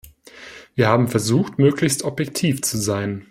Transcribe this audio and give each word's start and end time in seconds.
Wir 0.73 0.87
haben 0.87 1.09
versucht, 1.09 1.59
möglichst 1.59 2.01
objektiv 2.01 2.63
zu 2.63 2.79
sein. 2.79 3.19